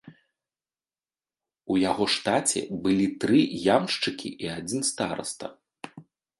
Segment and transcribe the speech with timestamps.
[1.73, 3.45] У яго штаце былі тры
[3.77, 5.45] ямшчыкі і адзін стараста.